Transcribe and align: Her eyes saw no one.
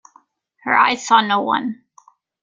Her 0.63 0.75
eyes 0.75 1.05
saw 1.05 1.21
no 1.21 1.41
one. 1.43 1.83